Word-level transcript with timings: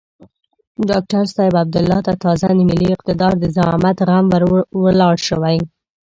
ډاکتر 0.89 1.23
صاحب 1.35 1.53
عبدالله 1.63 1.99
ته 2.07 2.13
تازه 2.23 2.47
د 2.57 2.59
ملي 2.69 2.87
اقتدار 2.95 3.33
د 3.39 3.45
زعامت 3.55 3.97
غم 4.07 4.25
ور 4.33 4.43
ولاړ 4.83 5.15
شوی. 5.27 5.57